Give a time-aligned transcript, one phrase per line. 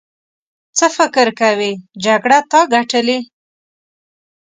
[0.77, 1.71] څه فکر کوې
[2.05, 3.19] جګړه تا ګټلې.